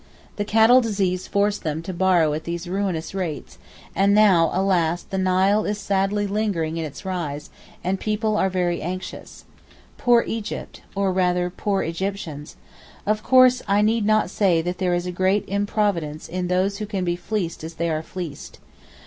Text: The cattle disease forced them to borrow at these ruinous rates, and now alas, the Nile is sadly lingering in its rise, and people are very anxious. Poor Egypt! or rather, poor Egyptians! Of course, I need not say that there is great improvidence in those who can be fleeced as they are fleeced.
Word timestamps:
The 0.37 0.45
cattle 0.45 0.81
disease 0.81 1.27
forced 1.27 1.61
them 1.61 1.83
to 1.83 1.93
borrow 1.93 2.33
at 2.33 2.43
these 2.43 2.67
ruinous 2.67 3.13
rates, 3.13 3.59
and 3.95 4.15
now 4.15 4.49
alas, 4.51 5.03
the 5.03 5.19
Nile 5.19 5.63
is 5.63 5.77
sadly 5.77 6.25
lingering 6.25 6.77
in 6.77 6.83
its 6.85 7.05
rise, 7.05 7.51
and 7.83 7.99
people 7.99 8.35
are 8.35 8.49
very 8.49 8.81
anxious. 8.81 9.45
Poor 9.99 10.23
Egypt! 10.25 10.81
or 10.95 11.13
rather, 11.13 11.51
poor 11.51 11.83
Egyptians! 11.83 12.55
Of 13.05 13.21
course, 13.21 13.61
I 13.67 13.83
need 13.83 14.03
not 14.03 14.31
say 14.31 14.59
that 14.63 14.79
there 14.79 14.95
is 14.95 15.07
great 15.09 15.47
improvidence 15.47 16.27
in 16.27 16.47
those 16.47 16.79
who 16.79 16.87
can 16.87 17.05
be 17.05 17.15
fleeced 17.15 17.63
as 17.63 17.75
they 17.75 17.91
are 17.91 18.01
fleeced. 18.01 18.57